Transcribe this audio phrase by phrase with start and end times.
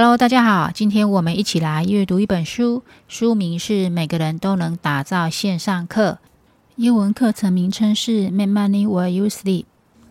[0.00, 6.12] Hello，大家好，今天我们一起来阅读一本书，书名是《每个人都能打造线上课》，
[6.76, 9.62] 英文课程名称是《Make Money While You Sleep》。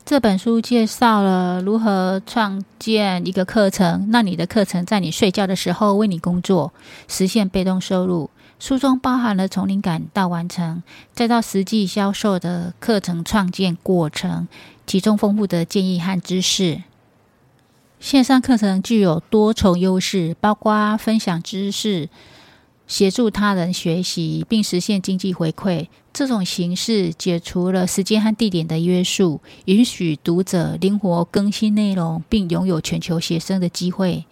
[0.03, 6.73] 这本书介绍了如何创建一个课程，让你的课程在你睡觉的时候为你工作，
[7.07, 8.29] 实现被动收入。
[8.59, 10.83] 书中包含了从灵感到完成，
[11.13, 14.49] 再到实际销售的课程创建过程，
[14.85, 16.83] 其中丰富的建议和知识。
[18.00, 22.09] 线上课程具有多重优势，包括分享知识、
[22.85, 25.88] 协助他人学习，并实现经济回馈。
[26.13, 34.26] 这种形式解除了时间和地点的约束，允许读者灵活更新内容，并拥有全球学生的机会。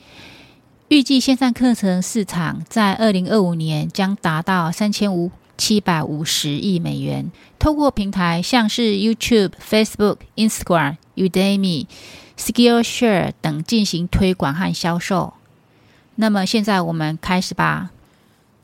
[0.87, 7.31] 预计线上课程市场在二零二五年将达到三千五七百五十亿美元。
[7.57, 11.87] 透过平台像是 YouTube、Facebook、Instagram、Udemy、
[12.37, 15.33] Skillshare 等进行推广和销售。
[16.15, 17.91] 那么现在我们开始吧。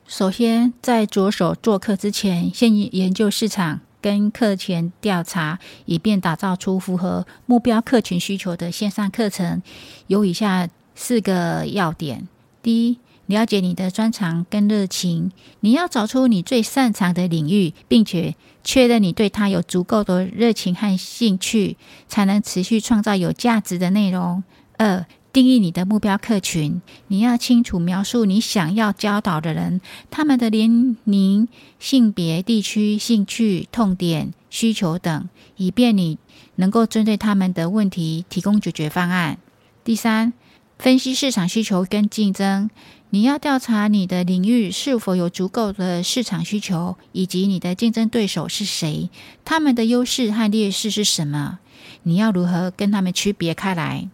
[0.06, 9.62] 首先，在着手做课之前，先研究市场跟课前调查，以便打造出符合目标客群需求的线上课程。
[10.06, 10.68] 有以下。
[10.94, 12.28] 四个要点：
[12.62, 21.76] 第一，了解你的专长跟热情，你要找出你最擅长的领域，并且确认你对它有足够的热情和兴趣，
[22.08, 24.42] 才能持续创造有价值的内容。
[24.76, 36.18] 二，定义你的目标客群，你要清楚描述你想要教导的人，他们的年龄、性别、地区、兴趣、痛点、需求等，以便你
[36.56, 39.38] 能够针对他们的问题提供解决方案。
[39.84, 40.32] 第三，
[40.78, 42.68] 分析市场需求跟竞争，
[43.14, 49.10] 你要调查你的领域是否有足够的市场需求，以及你的竞争对手是谁，
[49.44, 51.58] 他们的优势和劣势是什么，
[52.04, 54.08] 你要如何跟他们区别开来。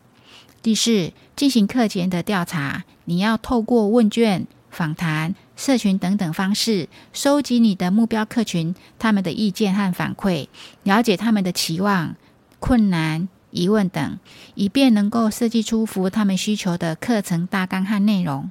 [0.63, 10.49] 第四，进行课前的调查，你要透过问卷、访谈、社群等等方式，收集你的目标客群他们的意见和反馈，
[10.83, 12.17] 了解他们的期望、
[12.59, 13.29] 困难。
[13.51, 14.19] 疑问等，
[14.57, 18.51] 以便能够设计出符合他们需求的课程大纲和内容。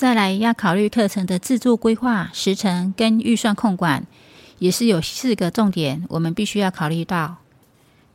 [0.00, 4.06] 再来要考虑课程的制作规划、时程跟预算控管，
[4.58, 7.36] 也是有四个重点，我们必须要考虑到。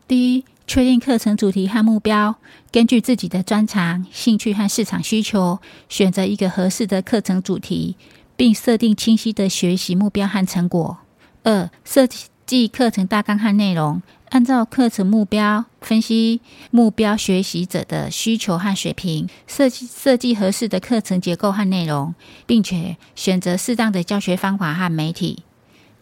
[0.08, 2.38] 第一，确定课程主题和目标，
[2.72, 7.96] 根据自己的专长、兴趣和市场需求，选择一个合适的课程主题，
[8.36, 10.98] 并设定清晰的学习目标和成果。
[11.44, 14.02] 二，设计即课程大纲和内容。
[14.30, 22.14] 按照课程目标分析目标学习者的需求和水平，设计设计合适的课程结构和内容，
[22.46, 25.44] 并且选择适当的教学方法和媒体。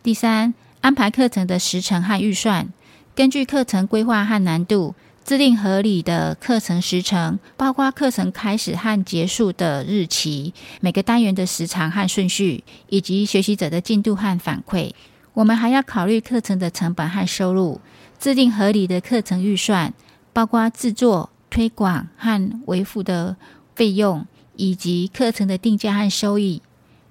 [0.02, 2.74] 第三，安排课程的时程和预算，
[3.14, 14.92] 根据课程规划和难度，制定合理的课程时程，包括课程开始和结束的日期、每个单元的时长和顺序，以及学习者的进度和反馈。
[15.34, 17.82] 我们还要考虑课程的成本和收入。
[18.20, 19.94] 制定合理的课程预算，
[20.32, 23.36] 包括制作、推广和维护的
[23.76, 26.62] 费用，以及课程的定价和收益。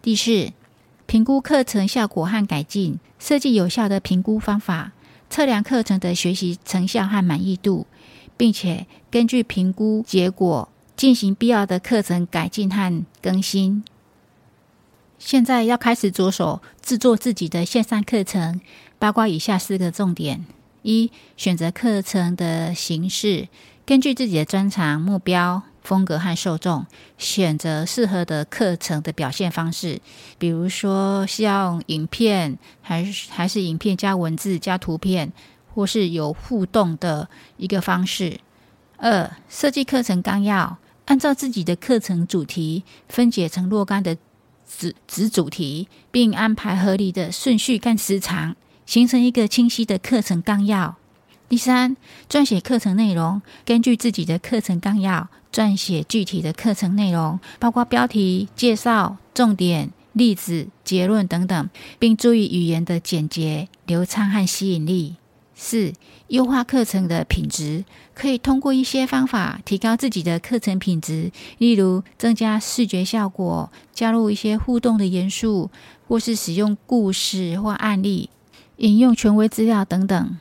[0.00, 0.52] 第四，
[1.04, 4.92] 评估课程效果和改进，设计有效的评估方法，
[5.28, 7.86] 测量课程的学习成效和满意度，
[8.38, 13.84] 并且根据评估结果进行必要的课程改进和更新。
[15.24, 18.60] 现在要开始着手制作自己的线上课程，
[18.98, 20.44] 包括以下四个重点。
[20.82, 23.46] 一、选择课程的形式，
[23.86, 26.84] 根据自己的专长、目标、风格和受众，
[27.18, 30.00] 选择适合的课程的表现方式。
[30.38, 35.32] 比如说，是要用影片，还是还是影片加文字加图片，
[35.72, 38.40] 或是有互动的一个方式。
[38.96, 44.16] 二、设计课程纲要，按照自己的课程主题，分解成若干的
[44.76, 48.56] 子子主题，并安排合理的顺序跟时长。
[48.84, 50.96] 形成一个清晰的课程纲要。
[51.48, 51.96] 第三，
[52.28, 65.14] 撰写课程内容，根据自己的课程纲要撰写具体的课程内容，包括标题、介绍、重点、例子、结论等等，并注意语言的简洁、流畅和吸引力。
[65.54, 65.92] 四、
[66.28, 75.70] 优化课程的品质，可以通过一些方法提高自己的课程品质，例如增加视觉效果、加入一些互动的元素，
[76.06, 78.30] 或是使用故事或案例。
[78.78, 80.38] 引用权威资料等等。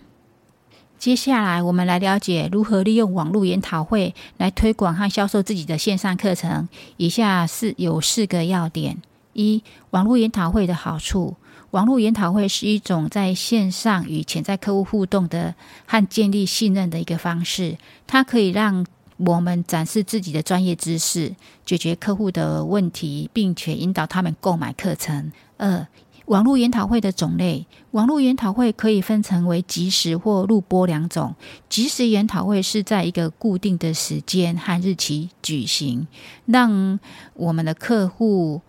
[0.97, 6.67] 接下来，我们来了解如何利用网络研讨会来推广和销售自己的线上课程。
[6.97, 9.01] 以下是有四个要点：
[9.33, 11.35] 一、网络研讨会的好处。
[11.71, 15.55] 网络研讨会是一种在线上与潜在客户互动的
[15.85, 17.77] 和建立信任的一个方式。
[18.05, 18.85] 它可以让
[19.15, 21.33] 我们展示自己的专业知识，
[21.65, 25.31] 解决客户的问题，并且引导他们购买课程。
[25.55, 25.87] 二、
[26.25, 31.35] 网络研讨会的种类，网络研讨会可以分成为即时或录播两种。
[31.69, 36.07] 即时研讨会是在一个固定的时间和日期举行，
[36.45, 36.99] 让
[37.35, 38.61] 我们的客户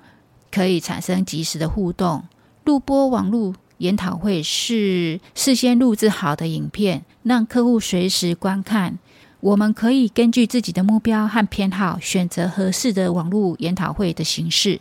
[0.52, 2.22] 可以产生即时的互动。
[2.64, 8.98] 录播网络研讨会是事先录制好的影片，让客户随时观看。
[9.40, 14.80] 我们可以根据自己的目标和偏好，选择合适的网络研讨会的形式。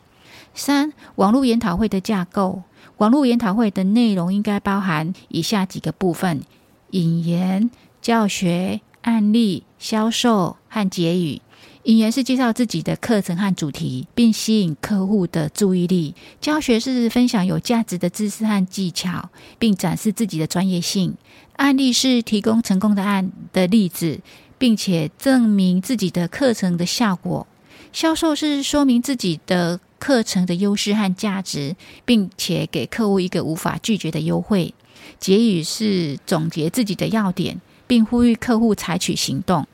[0.54, 2.62] 三、网络研讨会的架构。
[2.98, 6.44] 网络研讨会的内容应该包含以下几个部分：
[6.92, 11.42] 引言、教学、案例、销售和结语。
[11.84, 21.14] 引言是介绍自己的课程和主题，并吸引客户的注意力；教学是分享有价值的知识和技巧，并展示自己的专业性；
[21.58, 24.20] 案例是提供成功的案的例子，
[24.58, 27.48] 并且证明自己的课程的效果；
[27.92, 29.80] 销售是说明自己的。
[30.02, 31.76] 课程的优势和价值，
[32.06, 34.74] 并且给客户一个无法拒绝的优惠。
[35.20, 39.68] 结语是总结自己的要点，并呼吁客户采取行动。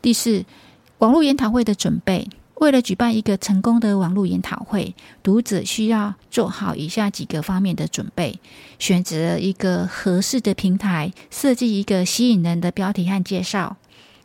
[0.00, 0.42] 第四，
[0.98, 2.28] 网络研讨会的准备。
[2.56, 8.40] 为了举办一个成功的网络研讨会，读者需要做好以下几个方面的准备：
[8.78, 13.76] 选择一个合适的平台，设计一个吸引人的标题和介绍，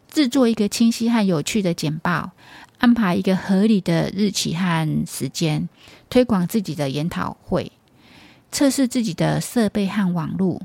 [0.10, 2.32] 制作一个清晰和有趣的简报。
[2.78, 5.68] 安排一个合理的日期和时间，
[6.10, 7.74] 推广自己的研讨会，
[8.50, 10.62] 测试自己的设备和网络，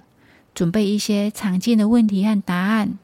[0.54, 2.96] 准备一些常见的问题和答案，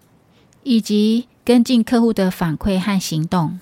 [0.62, 3.58] 以及跟进客户的反馈和行动。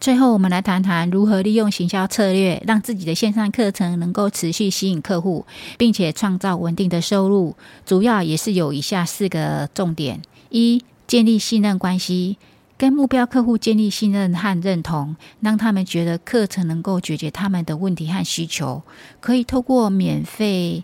[0.00, 5.44] 最后，我们来谈谈如何利用行销策略，让自己的线上课程能够持续吸引客户，
[5.76, 7.54] 并且创造稳定的收入。
[7.84, 12.38] 主要也是有以下四个重点：一、建立信任关系。
[12.78, 18.82] 跟目标客户建立信任和认同，让他们觉得课程能够解决他们的问题和需求。
[19.20, 20.82] 可以透过免费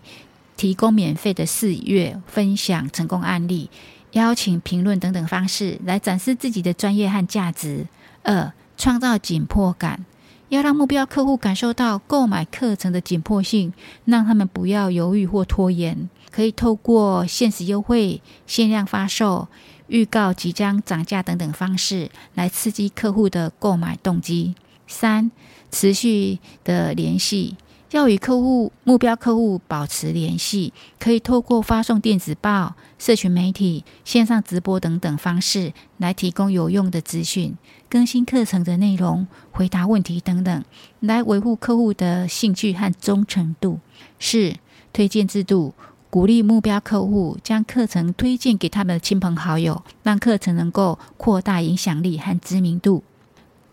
[0.55, 3.71] 提供免费的试阅、分享成功案例、
[4.11, 7.85] 邀请评论等等方式来展示自己的专业和价值。
[8.23, 10.05] 二、创造紧迫感，
[10.49, 13.73] 要让目标客户感受到购买课程的紧迫性，
[14.05, 16.09] 让他们不要犹豫或拖延。
[16.29, 19.47] 可以透过限时优惠、限量发售。
[19.87, 24.53] 预告即将涨价等等方式来刺激客户的购买动机。
[24.85, 25.31] 三、
[25.71, 27.55] 持续的联系，
[27.91, 37.55] 要与客户、目标客户保持联系，可以透过发送电子报、社群媒体、线上直播等等方式来提供有用的资讯、
[37.89, 40.63] 更新课程的内容、回答问题等等，
[40.99, 43.79] 来维护客户的兴趣和忠诚度。
[44.19, 44.53] 四、
[44.91, 45.73] 推荐制度。
[46.09, 53.03] 鼓励目标客户将课程推荐给他们的亲朋好友，让课程能够扩大影响力和知名度。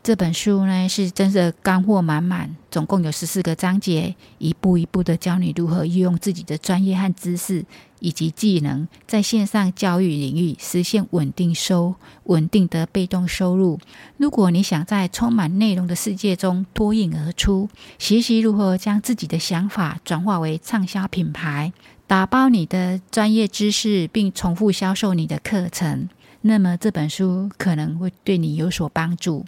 [0.04, 7.64] 这本书呢是真的干货满满，总共有十四个章节，一步一步的教你如何运用自己的专业和知识
[8.00, 13.80] 以及技能，在线上教育领域实现稳定收、稳定的被动收入。
[14.18, 21.72] 如果你想在充满内容的世界中脱颖而出，学习如何将自己的想法转化为畅销品牌。
[22.06, 26.10] 打包你的专业知识，并重复销售你的课程，
[26.42, 29.46] 那么这本书可能会对你有所帮助。